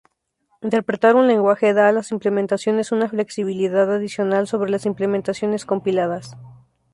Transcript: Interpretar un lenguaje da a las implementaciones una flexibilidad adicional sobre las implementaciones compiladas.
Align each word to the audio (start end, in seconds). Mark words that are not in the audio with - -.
Interpretar 0.63 1.15
un 1.15 1.27
lenguaje 1.27 1.75
da 1.75 1.87
a 1.87 1.91
las 1.91 2.11
implementaciones 2.11 2.91
una 2.91 3.07
flexibilidad 3.07 3.93
adicional 3.93 4.47
sobre 4.47 4.71
las 4.71 4.87
implementaciones 4.87 5.63
compiladas. 5.63 6.35